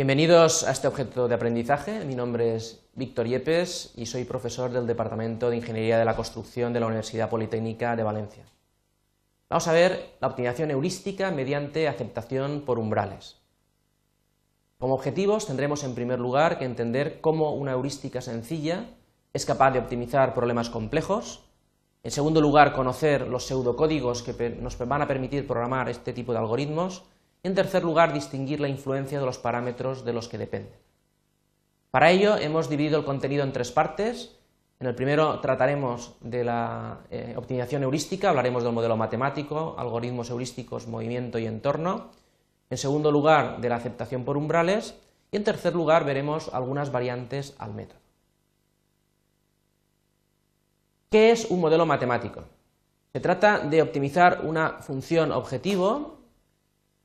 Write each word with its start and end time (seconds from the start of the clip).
Bienvenidos 0.00 0.64
a 0.64 0.70
este 0.70 0.88
objeto 0.88 1.28
de 1.28 1.34
aprendizaje. 1.34 2.06
Mi 2.06 2.14
nombre 2.14 2.56
es 2.56 2.80
Víctor 2.94 3.26
Yepes 3.26 3.92
y 3.96 4.06
soy 4.06 4.24
profesor 4.24 4.70
del 4.70 4.86
Departamento 4.86 5.50
de 5.50 5.58
Ingeniería 5.58 5.98
de 5.98 6.06
la 6.06 6.16
Construcción 6.16 6.72
de 6.72 6.80
la 6.80 6.86
Universidad 6.86 7.28
Politécnica 7.28 7.94
de 7.96 8.02
Valencia. 8.02 8.46
Vamos 9.50 9.68
a 9.68 9.74
ver 9.74 10.14
la 10.18 10.28
optimización 10.28 10.70
heurística 10.70 11.30
mediante 11.30 11.86
aceptación 11.86 12.62
por 12.62 12.78
umbrales. 12.78 13.42
Como 14.78 14.94
objetivos 14.94 15.46
tendremos 15.46 15.84
en 15.84 15.94
primer 15.94 16.18
lugar 16.18 16.58
que 16.58 16.64
entender 16.64 17.20
cómo 17.20 17.52
una 17.52 17.72
heurística 17.72 18.22
sencilla 18.22 18.86
es 19.34 19.44
capaz 19.44 19.72
de 19.72 19.80
optimizar 19.80 20.32
problemas 20.32 20.70
complejos. 20.70 21.44
En 22.04 22.10
segundo 22.10 22.40
lugar, 22.40 22.72
conocer 22.72 23.28
los 23.28 23.44
pseudocódigos 23.44 24.22
que 24.22 24.48
nos 24.62 24.78
van 24.78 25.02
a 25.02 25.06
permitir 25.06 25.46
programar 25.46 25.90
este 25.90 26.14
tipo 26.14 26.32
de 26.32 26.38
algoritmos. 26.38 27.04
En 27.42 27.54
tercer 27.54 27.82
lugar, 27.82 28.12
distinguir 28.12 28.60
la 28.60 28.68
influencia 28.68 29.18
de 29.18 29.24
los 29.24 29.38
parámetros 29.38 30.04
de 30.04 30.12
los 30.12 30.28
que 30.28 30.38
dependen. 30.38 30.78
Para 31.90 32.10
ello 32.10 32.36
hemos 32.36 32.68
dividido 32.68 32.98
el 32.98 33.04
contenido 33.04 33.42
en 33.42 33.52
tres 33.52 33.72
partes. 33.72 34.36
En 34.78 34.86
el 34.86 34.94
primero 34.94 35.40
trataremos 35.40 36.14
de 36.20 36.44
la 36.44 37.00
eh, 37.10 37.34
optimización 37.36 37.82
heurística, 37.82 38.30
hablaremos 38.30 38.62
del 38.62 38.72
modelo 38.72 38.96
matemático, 38.96 39.74
algoritmos 39.78 40.30
heurísticos, 40.30 40.86
movimiento 40.86 41.38
y 41.38 41.46
entorno. 41.46 42.10
En 42.68 42.78
segundo 42.78 43.10
lugar, 43.10 43.60
de 43.60 43.68
la 43.68 43.76
aceptación 43.76 44.24
por 44.24 44.36
umbrales. 44.36 44.94
Y 45.32 45.36
en 45.36 45.44
tercer 45.44 45.74
lugar, 45.74 46.04
veremos 46.04 46.50
algunas 46.52 46.92
variantes 46.92 47.54
al 47.58 47.74
método. 47.74 47.98
¿Qué 51.10 51.32
es 51.32 51.46
un 51.50 51.60
modelo 51.60 51.86
matemático? 51.86 52.44
Se 53.12 53.18
trata 53.18 53.58
de 53.58 53.82
optimizar 53.82 54.42
una 54.44 54.74
función 54.80 55.32
objetivo 55.32 56.19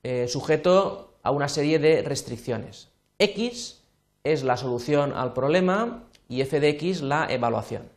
eh, 0.07 0.27
sujeto 0.27 1.15
a 1.23 1.31
una 1.31 1.49
serie 1.49 1.79
de 1.79 2.03
restricciones. 2.03 2.89
X 3.17 3.81
es 4.23 4.43
la 4.43 4.55
solución 4.55 5.13
al 5.13 5.33
problema 5.33 6.03
y 6.29 6.41
f 6.41 6.59
de 6.59 6.69
x 6.69 7.01
la 7.01 7.25
evaluación. 7.27 7.89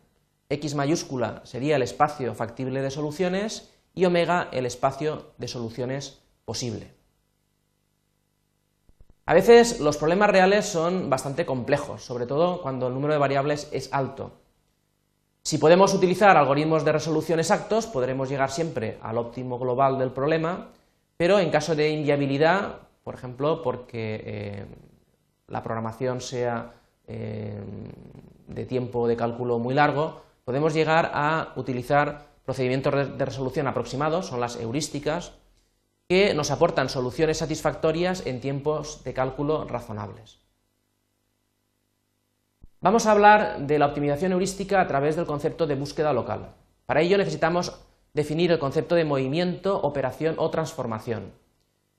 X 0.49 0.75
mayúscula 0.75 1.43
sería 1.45 1.77
el 1.77 1.83
espacio 1.83 2.35
factible 2.35 2.81
de 2.81 2.91
soluciones 2.91 3.75
y 3.95 4.07
omega 4.07 4.49
el 4.53 4.65
espacio 4.65 5.33
de 5.37 5.49
soluciones 5.49 6.21
posible. 6.47 6.95
A 9.27 9.35
veces 9.35 9.79
los 9.79 9.99
problemas 9.99 10.31
reales 10.31 10.65
son 10.65 11.11
bastante 11.11 11.45
complejos, 11.45 12.03
sobre 12.03 12.25
todo 12.25 12.63
cuando 12.63 12.87
el 12.87 12.95
número 12.95 13.13
de 13.13 13.19
variables 13.19 13.69
es 13.71 13.93
alto. 13.93 14.33
Si 15.43 15.59
podemos 15.59 15.93
utilizar 15.93 16.39
algoritmos 16.39 16.87
de 16.87 16.93
resolución 16.93 17.39
exactos, 17.39 17.87
podremos 17.87 18.31
llegar 18.31 18.51
siempre 18.51 18.97
al 19.03 19.19
óptimo 19.19 19.59
global 19.59 19.99
del 19.99 20.11
problema, 20.11 20.69
pero 21.19 21.41
en 21.41 21.51
caso 21.51 21.75
de 21.75 21.91
inviabilidad, 21.91 22.79
por 23.03 23.15
ejemplo, 23.15 23.61
porque 23.61 24.23
eh, 24.25 24.67
la 25.49 25.63
programación 25.63 26.21
sea 26.21 26.75
eh, 27.09 27.61
de 28.47 28.65
tiempo 28.65 29.09
de 29.09 29.17
cálculo 29.17 29.59
muy 29.59 29.75
largo, 29.75 30.23
podemos 30.45 30.73
llegar 30.73 31.11
a 31.13 31.53
utilizar 31.57 32.29
procedimientos 32.45 33.19
de 33.19 33.25
resolución 33.25 33.67
aproximados, 33.67 34.27
son 34.27 34.41
las 34.41 34.57
heurísticas, 34.57 35.33
que 36.09 36.33
nos 36.35 36.51
aportan 36.53 36.89
soluciones 36.89 37.39
satisfactorias 37.39 38.25
en 38.25 38.41
tiempos 38.41 39.03
de 39.05 39.13
cálculo 39.13 39.65
razonables. 39.65 40.39
Vamos 42.81 43.07
a 43.07 43.11
hablar 43.11 43.67
de 43.67 43.79
la 43.79 43.87
optimización 43.87 44.33
heurística 44.33 44.81
a 44.81 44.87
través 44.87 45.17
del 45.17 45.27
concepto 45.27 45.67
de 45.67 45.75
búsqueda 45.75 46.13
local. 46.13 46.55
Para 46.87 47.01
ello 47.01 47.19
necesitamos 47.19 47.85
definir 48.19 48.51
el 48.51 48.59
concepto 48.59 48.97
de 48.97 49.05
movimiento, 49.05 49.81
operación 49.81 50.35
o 50.39 50.51
transformación. 50.51 51.31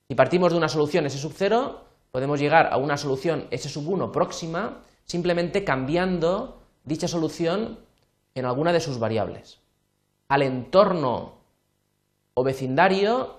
Si 0.06 0.14
partimos 0.14 0.52
de 0.52 0.58
una 0.58 0.68
solución 0.68 1.06
S 1.06 1.16
sub 1.16 1.32
0, 1.34 1.80
podemos 2.12 2.38
llegar 2.38 2.68
a 2.70 2.76
una 2.76 2.98
solución 2.98 3.46
S 3.50 3.68
sub 3.70 3.88
1 3.88 4.12
próxima 4.12 4.82
simplemente 5.04 5.64
cambiando 5.64 6.60
dicha 6.84 7.08
solución 7.08 7.78
en 8.34 8.44
alguna 8.44 8.74
de 8.74 8.80
sus 8.80 8.98
variables. 8.98 9.60
Al 10.28 10.42
entorno 10.42 11.40
o 12.34 12.44
vecindario 12.44 13.36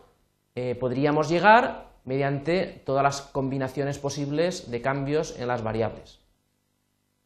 eh, 0.56 0.74
podríamos 0.74 1.30
llegar 1.30 1.92
mediante 2.04 2.82
todas 2.84 3.04
las 3.04 3.22
combinaciones 3.22 4.00
posibles 4.00 4.72
de 4.72 4.82
cambios 4.82 5.38
en 5.38 5.48
las 5.48 5.62
variables. 5.62 6.20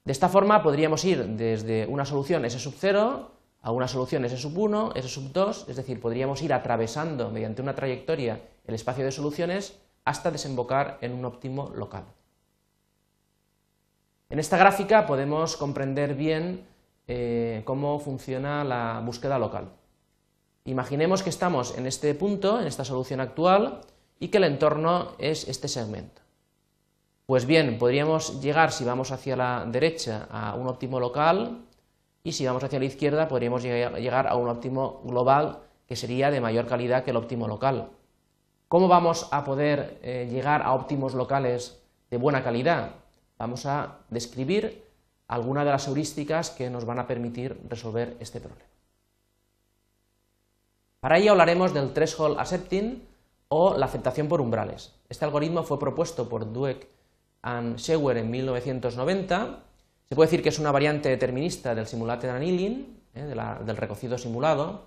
De 0.04 0.12
esta 0.12 0.28
forma 0.28 0.62
podríamos 0.62 1.06
ir 1.06 1.24
desde 1.26 1.88
una 1.88 2.04
solución 2.04 2.44
S 2.44 2.60
sub 2.60 2.76
0 2.78 3.32
a 3.66 3.72
una 3.72 3.88
solución 3.88 4.24
S 4.26 4.38
sub 4.38 4.56
1, 4.56 4.92
S 4.94 5.10
sub 5.10 5.34
2, 5.34 5.66
es 5.70 5.76
decir, 5.76 6.00
podríamos 6.00 6.44
ir 6.44 6.54
atravesando 6.54 7.32
mediante 7.32 7.64
una 7.64 7.74
trayectoria 7.74 8.40
el 8.68 8.76
espacio 8.76 9.04
de 9.04 9.12
soluciones 9.12 9.80
hasta 10.04 10.30
desembocar 10.30 11.00
en 11.02 11.14
un 11.14 11.26
óptimo 11.26 11.72
local. 11.74 12.04
En 14.30 14.38
esta 14.38 14.58
gráfica 14.58 15.08
podemos 15.08 15.58
comprender 15.58 16.14
bien 16.14 16.68
eh, 17.08 17.64
cómo 17.66 17.98
funciona 18.00 18.64
la 18.64 19.02
búsqueda 19.04 19.40
local. 19.40 19.72
Imaginemos 20.66 21.24
que 21.24 21.32
estamos 21.32 21.76
en 21.76 21.88
este 21.88 22.14
punto, 22.14 22.62
en 22.62 22.68
esta 22.68 22.86
solución 22.86 23.20
actual, 23.20 23.82
y 24.20 24.28
que 24.28 24.38
el 24.38 24.44
entorno 24.44 25.14
es 25.18 25.48
este 25.48 25.68
segmento. 25.68 26.22
Pues 27.26 27.48
bien, 27.48 27.80
podríamos 27.80 28.40
llegar, 28.42 28.72
si 28.72 28.84
vamos 28.84 29.12
hacia 29.12 29.36
la 29.36 29.66
derecha, 29.68 30.28
a 30.30 30.54
un 30.54 30.68
óptimo 30.68 31.00
local 31.00 31.65
y 32.26 32.32
si 32.32 32.46
vamos 32.46 32.64
hacia 32.64 32.80
la 32.80 32.86
izquierda 32.86 33.28
podríamos 33.28 33.62
llegar 33.62 34.28
a 34.28 34.36
un 34.36 34.50
óptimo 34.50 35.02
global 35.06 35.60
que 35.88 35.96
sería 35.96 36.32
de 36.32 36.42
mayor 36.42 36.66
calidad 36.66 37.04
que 37.04 37.12
el 37.12 37.18
óptimo 37.18 37.48
local. 37.48 37.92
¿Cómo 38.68 38.88
vamos 38.88 39.28
a 39.32 39.46
poder 39.46 40.00
eh, 40.02 40.28
llegar 40.30 40.64
a 40.64 40.74
óptimos 40.74 41.14
locales 41.14 41.80
de 42.10 42.18
buena 42.18 42.44
calidad? 42.44 42.96
Vamos 43.38 43.68
a 43.68 44.00
describir 44.10 44.84
algunas 45.28 45.66
de 45.66 45.72
las 45.72 45.88
heurísticas 45.88 46.50
que 46.50 46.72
nos 46.72 46.84
van 46.84 46.98
a 46.98 47.06
permitir 47.06 47.62
resolver 47.70 48.18
este 48.20 48.40
problema. 48.40 48.66
Para 51.00 51.20
ello 51.20 51.32
hablaremos 51.32 51.76
del 51.76 51.94
threshold 51.94 52.40
accepting 52.40 53.08
o 53.50 53.78
la 53.78 53.86
aceptación 53.86 54.28
por 54.28 54.42
umbrales. 54.42 54.96
Este 55.10 55.26
algoritmo 55.26 55.62
fue 55.62 55.78
propuesto 55.78 56.28
por 56.28 56.52
Dweck 56.52 56.88
and 57.44 57.78
Schauer 57.78 58.18
en 58.18 58.32
1990. 58.32 59.60
Se 60.08 60.16
puede 60.16 60.28
decir 60.28 60.44
que 60.44 60.50
es 60.50 60.60
una 60.60 60.72
variante 60.72 61.10
determinista 61.10 61.74
del 61.74 61.88
simulated 61.88 62.30
annealing, 62.30 63.00
¿eh? 63.16 63.24
del 63.24 63.78
recocido 63.78 64.18
simulado, 64.18 64.84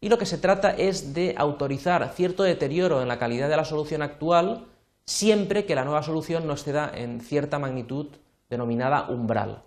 y 0.00 0.08
lo 0.08 0.18
que 0.18 0.26
se 0.26 0.38
trata 0.38 0.70
es 0.70 1.14
de 1.14 1.34
autorizar 1.36 2.12
cierto 2.14 2.42
deterioro 2.42 3.02
en 3.02 3.08
la 3.08 3.18
calidad 3.18 3.48
de 3.48 3.56
la 3.56 3.64
solución 3.64 4.02
actual 4.02 4.66
siempre 5.04 5.66
que 5.66 5.74
la 5.74 5.84
nueva 5.84 6.02
solución 6.02 6.46
no 6.46 6.52
exceda 6.52 6.90
en 6.94 7.20
cierta 7.20 7.58
magnitud 7.58 8.08
denominada 8.48 9.08
umbral. 9.08 9.62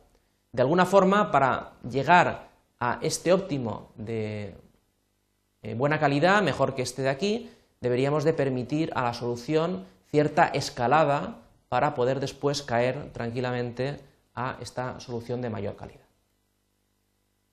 De 0.52 0.62
alguna 0.62 0.86
forma, 0.86 1.32
para 1.32 1.74
llegar 1.90 2.50
a 2.80 3.00
este 3.02 3.34
óptimo 3.34 3.92
de 3.96 4.56
eh, 5.62 5.74
buena 5.76 6.00
calidad, 6.00 6.42
mejor 6.42 6.76
que 6.76 6.82
este 6.82 7.02
de 7.02 7.10
aquí, 7.10 7.52
deberíamos 7.82 8.24
de 8.24 8.34
permitir 8.34 8.92
a 8.96 9.04
la 9.04 9.14
solución 9.14 9.86
cierta 10.12 10.48
escalada 10.48 11.40
para 11.68 11.96
poder 11.96 12.20
después 12.20 12.62
caer 12.62 13.12
tranquilamente 13.12 14.00
a 14.36 14.58
esta 14.62 15.00
solución 15.00 15.42
de 15.42 15.50
mayor 15.50 15.76
calidad. 15.76 16.06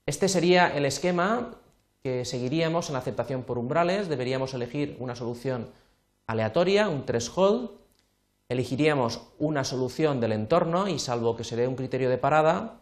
Este 0.05 0.29
sería 0.29 0.75
el 0.77 0.85
esquema 0.85 1.55
que 2.03 2.25
seguiríamos 2.25 2.89
en 2.89 2.95
la 2.95 2.99
aceptación 2.99 3.45
por 3.45 3.59
umbrales. 3.59 4.09
Deberíamos 4.09 4.53
elegir 4.55 4.97
una 4.99 5.15
solución 5.15 5.69
aleatoria, 6.27 6.89
un 6.89 7.07
threshold. 7.07 7.71
Elegiríamos 8.49 9.21
una 9.39 9.65
solución 9.65 10.21
del 10.21 10.33
entorno 10.33 10.89
y 10.89 10.99
salvo 10.99 11.37
que 11.37 11.45
se 11.45 11.57
dé 11.57 11.69
un 11.69 11.77
criterio 11.77 12.11
de 12.11 12.19
parada, 12.19 12.81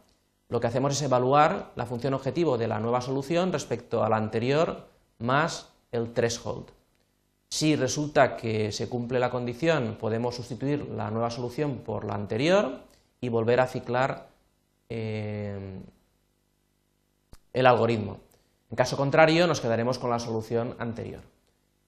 lo 0.50 0.60
que 0.60 0.66
hacemos 0.66 0.94
es 0.94 1.02
evaluar 1.02 1.70
la 1.76 1.86
función 1.86 2.12
objetivo 2.12 2.58
de 2.58 2.66
la 2.66 2.80
nueva 2.80 3.00
solución 3.00 3.52
respecto 3.52 4.02
a 4.02 4.08
la 4.08 4.16
anterior 4.16 4.88
más 5.18 5.68
el 5.92 6.12
threshold. 6.12 6.66
Si 7.48 7.76
resulta 7.76 8.36
que 8.36 8.72
se 8.72 8.88
cumple 8.88 9.20
la 9.20 9.30
condición, 9.30 9.96
podemos 9.98 10.34
sustituir 10.34 10.88
la 10.88 11.10
nueva 11.12 11.30
solución 11.30 11.78
por 11.78 12.04
la 12.04 12.14
anterior 12.14 12.80
y 13.20 13.28
volver 13.28 13.60
a 13.60 13.66
ciclar 13.66 14.28
eh, 14.88 15.80
el 17.52 17.66
algoritmo. 17.66 18.18
En 18.70 18.76
caso 18.76 18.96
contrario, 18.96 19.46
nos 19.46 19.60
quedaremos 19.60 19.98
con 19.98 20.10
la 20.10 20.18
solución 20.18 20.76
anterior. 20.78 21.22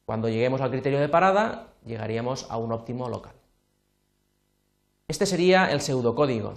Cuando 0.04 0.28
lleguemos 0.28 0.60
al 0.60 0.70
criterio 0.70 1.00
de 1.00 1.08
parada, 1.08 1.68
llegaríamos 1.84 2.50
a 2.50 2.56
un 2.56 2.72
óptimo 2.72 3.08
local. 3.08 3.34
Este 5.08 5.26
sería 5.26 5.70
el 5.70 5.80
pseudocódigo. 5.80 6.54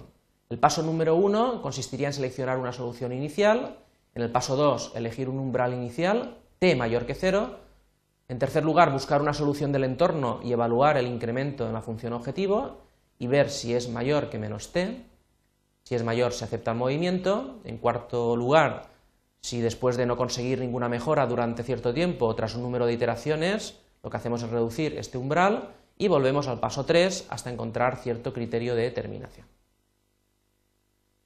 El 0.48 0.58
paso 0.58 0.82
número 0.82 1.14
uno 1.16 1.62
consistiría 1.62 2.08
en 2.08 2.12
seleccionar 2.12 2.58
una 2.58 2.72
solución 2.72 3.12
inicial, 3.12 3.78
en 4.14 4.22
el 4.22 4.30
paso 4.30 4.56
2 4.56 4.92
elegir 4.94 5.28
un 5.28 5.38
umbral 5.38 5.74
inicial, 5.74 6.38
t 6.58 6.74
mayor 6.74 7.06
que 7.06 7.14
0, 7.14 7.58
en 8.28 8.38
tercer 8.38 8.64
lugar, 8.64 8.92
buscar 8.92 9.20
una 9.20 9.34
solución 9.34 9.72
del 9.72 9.84
entorno 9.84 10.40
y 10.42 10.52
evaluar 10.52 10.96
el 10.96 11.06
incremento 11.06 11.66
en 11.66 11.72
la 11.72 11.82
función 11.82 12.12
objetivo 12.12 12.85
y 13.18 13.26
ver 13.26 13.50
si 13.50 13.74
es 13.74 13.88
mayor 13.88 14.30
que 14.30 14.38
menos 14.38 14.72
t. 14.72 15.04
Si 15.82 15.94
es 15.94 16.02
mayor, 16.02 16.32
se 16.32 16.44
acepta 16.44 16.72
el 16.72 16.78
movimiento. 16.78 17.60
En 17.64 17.78
cuarto 17.78 18.36
lugar, 18.36 18.90
si 19.40 19.60
después 19.60 19.96
de 19.96 20.06
no 20.06 20.16
conseguir 20.16 20.60
ninguna 20.60 20.88
mejora 20.88 21.26
durante 21.26 21.62
cierto 21.62 21.94
tiempo, 21.94 22.34
tras 22.34 22.54
un 22.54 22.62
número 22.62 22.86
de 22.86 22.92
iteraciones, 22.92 23.80
lo 24.02 24.10
que 24.10 24.16
hacemos 24.16 24.42
es 24.42 24.50
reducir 24.50 24.96
este 24.98 25.18
umbral. 25.18 25.72
y 25.98 26.08
volvemos 26.08 26.46
al 26.46 26.60
paso 26.60 26.84
3 26.84 27.28
hasta 27.30 27.50
encontrar 27.50 27.96
cierto 27.96 28.34
criterio 28.34 28.74
de 28.74 28.82
determinación. 28.82 29.46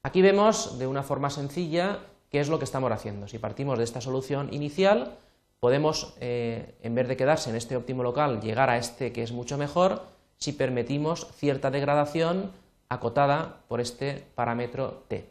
Aquí 0.04 0.22
vemos 0.22 0.78
de 0.78 0.86
una 0.86 1.02
forma 1.02 1.28
sencilla 1.28 1.98
qué 2.31 2.38
es 2.38 2.48
lo 2.48 2.58
que 2.60 2.66
estamos 2.66 2.93
haciendo. 2.93 3.26
Si 3.26 3.38
partimos 3.38 3.78
de 3.78 3.84
esta 3.84 4.00
solución 4.00 4.48
inicial, 4.52 5.19
podemos, 5.58 6.14
eh, 6.20 6.76
en 6.82 6.94
vez 6.94 7.08
de 7.08 7.16
quedarse 7.16 7.50
en 7.50 7.56
este 7.56 7.76
óptimo 7.76 8.02
local, 8.02 8.40
llegar 8.40 8.70
a 8.70 8.78
este 8.78 9.12
que 9.12 9.22
es 9.22 9.32
mucho 9.32 9.58
mejor 9.58 10.04
si 10.40 10.52
permitimos 10.52 11.28
cierta 11.34 11.70
degradación 11.70 12.50
acotada 12.88 13.60
por 13.69 13.81
este 13.81 14.25
parámetro 14.34 15.04
t. 15.06 15.28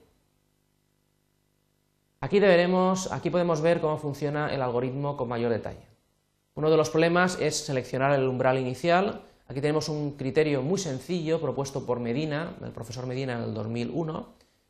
Aquí, 2.22 2.40
aquí 2.40 3.30
podemos 3.32 3.62
ver 3.62 3.82
cómo 3.82 3.98
funciona 3.98 4.54
el 4.54 4.62
algoritmo 4.62 5.18
con 5.18 5.28
mayor 5.28 5.52
detalle. 5.52 5.88
Uno 6.54 6.70
de 6.70 6.78
los 6.78 6.92
problemas 6.92 7.40
es 7.42 7.58
seleccionar 7.58 8.12
el 8.12 8.28
umbral 8.28 8.60
inicial. 8.60 9.22
Aquí 9.48 9.62
tenemos 9.62 9.90
un 9.90 10.12
criterio 10.12 10.62
muy 10.62 10.78
sencillo 10.78 11.42
propuesto 11.42 11.86
por 11.86 12.00
Medina, 12.00 12.56
el 12.64 12.72
profesor 12.72 13.08
Medina 13.08 13.34
en 13.34 13.44
el 13.44 13.54
2001. 13.54 14.28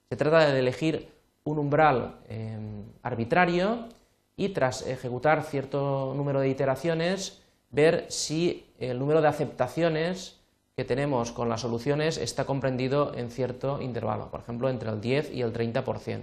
Se 0.08 0.16
trata 0.16 0.52
de 0.52 0.60
elegir 0.60 1.10
un 1.44 1.60
umbral 1.60 2.20
em, 2.30 2.86
arbitrario 3.04 3.90
y 4.38 4.50
tras 4.50 4.88
ejecutar 4.88 5.44
cierto 5.44 6.14
número 6.16 6.40
de 6.40 6.50
iteraciones 6.50 7.42
ver 7.72 8.06
si 8.10 8.66
el 8.80 9.00
número 9.00 9.22
de 9.22 9.28
aceptaciones 9.28 10.40
que 10.76 10.86
tenemos 10.86 11.32
con 11.32 11.50
las 11.50 11.62
soluciones 11.62 12.18
está 12.18 12.46
comprendido 12.46 13.14
en 13.14 13.32
cierto 13.32 13.82
intervalo, 13.82 14.32
por 14.32 14.40
ejemplo 14.40 14.70
entre 14.70 14.90
el 14.90 15.02
10 15.02 15.34
y 15.34 15.42
el 15.42 15.52
30%. 15.52 16.22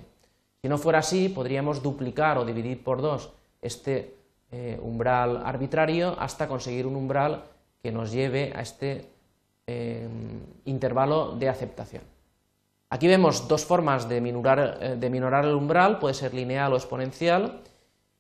Si 0.63 0.69
no 0.69 0.79
fuera 0.79 1.01
así, 1.01 1.29
podríamos 1.29 1.83
duplicar 1.83 2.39
o 2.39 2.45
dividir 2.45 2.83
por 2.83 3.03
dos 3.03 3.33
este 3.61 4.15
eh, 4.51 4.79
umbral 4.81 5.43
arbitrario 5.45 6.17
hasta 6.19 6.49
conseguir 6.49 6.87
un 6.87 6.97
umbral 6.97 7.45
que 7.83 7.93
nos 7.93 8.11
lleve 8.13 8.53
a 8.55 8.63
este 8.63 9.11
eh, 9.67 10.09
intervalo 10.65 11.37
de 11.37 11.49
aceptación. 11.49 12.03
Aquí 12.89 13.09
vemos 13.09 13.49
dos 13.49 13.65
formas 13.65 14.09
de 14.09 14.19
eh, 14.19 14.97
de 14.97 15.11
minorar, 15.11 15.45
el 15.45 15.55
umbral, 15.55 15.99
puede 15.99 16.15
ser 16.15 16.33
lineal 16.33 16.73
o 16.73 16.77
exponencial, 16.77 17.61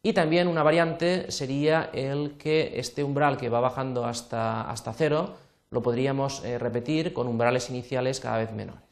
y 0.06 0.12
también 0.12 0.46
una 0.46 0.62
variante 0.62 1.32
sería 1.32 1.90
el 1.92 2.36
que 2.38 2.78
este 2.78 3.02
umbral 3.02 3.36
que 3.36 3.48
va 3.48 3.58
bajando 3.58 4.04
hasta, 4.04 4.70
hasta 4.70 4.92
cero 4.92 5.34
lo 5.70 5.82
podríamos 5.82 6.44
repetir 6.44 7.12
con 7.12 7.26
umbrales 7.26 7.70
iniciales 7.70 8.20
cada 8.20 8.38
vez 8.38 8.52
menores. 8.52 8.86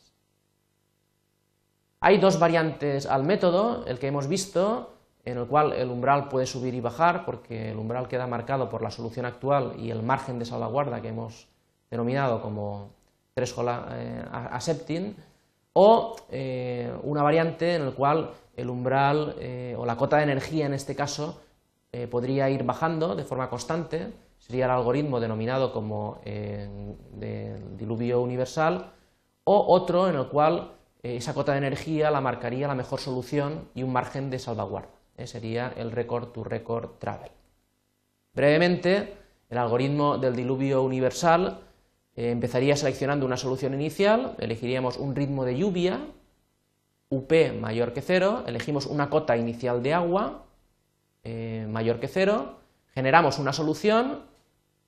Hay 2.00 2.18
dos 2.18 2.40
variantes 2.40 3.06
al 3.06 3.22
método, 3.22 3.84
el 3.86 4.00
que 4.00 4.08
hemos 4.08 4.26
visto, 4.26 4.92
en 5.24 5.38
el 5.38 5.46
cual 5.46 5.72
el 5.72 5.88
umbral 5.88 6.28
puede 6.28 6.46
subir 6.46 6.74
y 6.74 6.80
bajar, 6.80 7.24
porque 7.24 7.70
el 7.70 7.78
umbral 7.78 8.08
queda 8.08 8.26
marcado 8.26 8.68
por 8.68 8.82
la 8.82 8.90
solución 8.90 9.24
actual 9.24 9.74
y 9.78 9.90
el 9.90 10.02
margen 10.02 10.40
de 10.40 10.44
salvaguarda 10.44 11.00
que 11.00 11.08
hemos 11.08 11.46
denominado 11.90 12.42
como 12.42 12.90
threshold 13.34 13.70
eh, 13.92 14.24
accepting, 14.32 15.16
o 15.74 16.16
eh, 16.28 16.92
una 17.04 17.22
variante 17.22 17.76
en 17.76 17.86
la 17.86 17.92
cual 17.92 18.32
el 18.56 18.70
umbral 18.70 19.36
eh, 19.38 19.74
o 19.78 19.86
la 19.86 19.96
cota 19.96 20.18
de 20.18 20.24
energía 20.24 20.66
en 20.66 20.74
este 20.74 20.94
caso 20.94 21.40
podría 22.10 22.50
ir 22.50 22.64
bajando 22.64 23.14
de 23.14 23.22
forma 23.22 23.48
constante, 23.48 24.12
sería 24.40 24.64
el 24.64 24.72
algoritmo 24.72 25.20
denominado 25.20 25.72
como 25.72 26.18
de 26.24 27.56
diluvio 27.78 28.20
universal, 28.20 28.90
o 29.44 29.74
otro 29.74 30.08
en 30.08 30.16
el 30.16 30.26
cual 30.26 30.72
eh, 31.02 31.16
esa 31.16 31.34
cota 31.34 31.52
de 31.52 31.58
energía 31.58 32.10
la 32.10 32.20
marcaría 32.20 32.66
la 32.66 32.74
mejor 32.74 32.98
solución 32.98 33.68
y 33.74 33.82
un 33.82 33.92
margen 33.92 34.30
de 34.30 34.38
salvaguarda. 34.38 34.88
Eh, 35.16 35.26
sería 35.26 35.72
el 35.76 35.92
record 35.92 36.28
to 36.28 36.42
record 36.42 36.98
travel. 36.98 37.30
Brevemente, 38.32 39.14
el 39.50 39.58
algoritmo 39.58 40.18
del 40.18 40.34
diluvio 40.34 40.82
universal 40.82 41.60
eh, 42.16 42.30
empezaría 42.30 42.74
seleccionando 42.74 43.26
una 43.26 43.36
solución 43.36 43.74
inicial, 43.74 44.34
elegiríamos 44.38 44.96
un 44.96 45.14
ritmo 45.14 45.44
de 45.44 45.58
lluvia, 45.58 46.00
UP 47.16 47.32
mayor 47.60 47.92
que 47.92 48.00
cero, 48.00 48.44
elegimos 48.46 48.86
una 48.86 49.10
cota 49.10 49.36
inicial 49.36 49.82
de 49.82 49.94
agua 49.94 50.40
mayor 51.68 52.00
que 52.00 52.08
cero, 52.08 52.58
generamos 52.92 53.38
una 53.38 53.54
solución, 53.54 54.24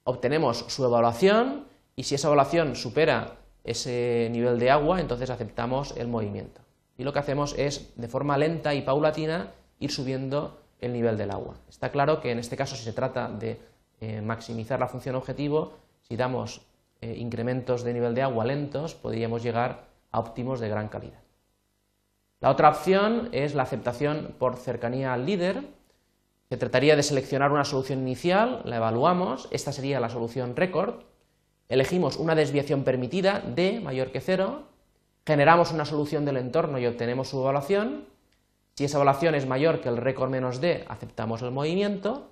obtenemos 0.05 0.67
su 0.69 0.85
evaluación 0.85 1.65
y 1.97 2.05
si 2.05 2.15
esa 2.15 2.29
evaluación 2.29 2.77
supera 2.77 3.39
ese 3.65 4.29
nivel 4.31 4.59
de 4.59 4.71
agua, 4.71 5.01
entonces 5.01 5.29
aceptamos 5.29 5.95
el 5.97 6.07
movimiento. 6.07 6.61
Y 6.97 7.05
lo 7.05 7.13
que 7.13 7.19
hacemos 7.19 7.55
es, 7.59 7.93
de 7.97 8.09
forma 8.09 8.39
lenta 8.39 8.75
y 8.75 8.83
paulatina, 8.83 9.53
ir 9.81 9.91
subiendo 9.91 10.61
el 10.81 10.93
nivel 10.93 11.19
del 11.19 11.33
agua. 11.33 11.57
Está 11.69 11.91
claro 11.91 12.21
que 12.21 12.31
en 12.31 12.39
este 12.39 12.57
caso, 12.57 12.77
si 12.77 12.85
se 12.85 12.93
trata 12.93 13.29
de 13.29 13.59
eh, 14.01 14.21
maximizar 14.21 14.79
la 14.79 14.89
función 14.89 15.17
objetivo, 15.17 15.73
si 16.03 16.17
damos 16.17 16.63
eh, 17.01 17.15
incrementos 17.17 17.83
de 17.83 17.93
nivel 17.93 18.15
de 18.15 18.23
agua 18.23 18.45
lentos, 18.45 18.95
podríamos 18.95 19.43
llegar 19.43 19.87
a 20.13 20.21
óptimos 20.21 20.61
de 20.61 20.69
gran 20.69 20.89
calidad. 20.89 21.26
La 22.41 22.51
otra 22.51 22.69
opción 22.69 23.31
es 23.33 23.55
la 23.55 23.63
aceptación 23.63 24.35
por 24.39 24.57
cercanía 24.57 25.15
al 25.15 25.25
líder. 25.25 25.65
Se 26.51 26.57
trataría 26.59 26.95
de 26.95 27.03
seleccionar 27.03 27.51
una 27.51 27.65
solución 27.65 28.01
inicial, 28.01 28.61
la 28.65 28.77
evaluamos, 28.77 29.49
esta 29.51 29.73
sería 29.73 30.01
la 30.01 30.11
solución 30.11 30.55
récord, 30.55 31.05
elegimos 31.69 32.17
una 32.17 32.35
desviación 32.35 32.85
permitida 32.85 33.41
d 33.41 33.81
mayor 33.81 34.13
que 34.13 34.21
0, 34.21 34.63
generamos 35.27 35.73
una 35.73 35.87
solución 35.87 36.25
del 36.25 36.37
entorno 36.37 36.79
y 36.79 36.87
obtenemos 36.87 37.29
su 37.29 37.41
evaluación. 37.41 38.05
Si 38.75 38.85
esa 38.85 38.99
evaluación 38.99 39.35
es 39.35 39.47
mayor 39.47 39.81
que 39.81 39.89
el 39.89 39.97
récord 39.97 40.31
menos 40.31 40.61
d, 40.61 40.85
aceptamos 40.89 41.43
el 41.43 41.51
movimiento. 41.51 42.31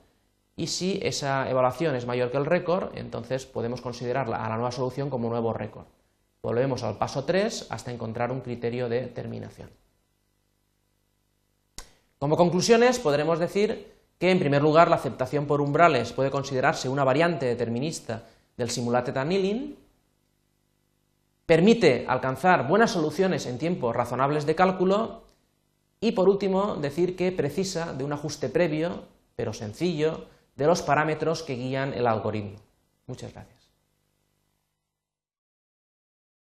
Y 0.55 0.69
si 0.69 1.01
esa 1.03 1.51
evaluación 1.51 1.97
es 1.97 2.07
mayor 2.07 2.31
que 2.31 2.37
el 2.37 2.47
récord, 2.47 2.97
entonces 2.97 3.47
podemos 3.47 3.81
considerarla 3.81 4.45
a 4.45 4.49
la 4.49 4.57
nueva 4.57 4.71
solución 4.71 5.11
como 5.11 5.29
nuevo 5.29 5.53
récord. 5.53 5.87
Volvemos 6.43 6.85
al 6.85 6.99
paso 6.99 7.25
3 7.25 7.69
hasta 7.71 7.91
encontrar 7.91 8.31
un 8.31 8.43
criterio 8.43 8.89
de 8.89 9.07
terminación. 9.09 9.71
Como 12.25 12.39
conclusiones, 12.39 12.99
podremos 13.01 13.39
decir 13.39 13.93
que, 14.19 14.31
en 14.31 14.39
primer 14.39 14.63
lugar, 14.63 14.89
la 14.89 14.97
aceptación 14.97 15.45
por 15.45 15.61
umbrales 15.61 16.15
puede 16.15 16.31
considerarse 16.31 16.89
una 16.89 17.05
variante 17.05 17.45
determinista 17.45 18.23
del 18.57 18.71
simulated 18.71 19.15
annealing, 19.15 19.77
permite 21.45 22.07
alcanzar 22.09 22.67
buenas 22.67 22.93
soluciones 22.93 23.45
en 23.45 23.59
tiempos 23.59 23.95
razonables 23.95 24.47
de 24.47 24.55
cálculo 24.55 25.25
y, 26.01 26.13
por 26.13 26.31
último, 26.31 26.77
decir 26.77 27.15
que 27.15 27.31
precisa 27.31 27.93
de 27.93 28.05
un 28.05 28.15
ajuste 28.15 28.49
previo, 28.49 29.03
pero 29.37 29.53
sencillo, 29.53 30.25
de 30.57 30.65
los 30.65 30.81
parámetros 30.81 31.43
que 31.43 31.57
guían 31.57 31.93
el 31.93 32.07
algoritmo. 32.07 32.57
Muchas 33.07 33.35
gracias. 33.35 33.64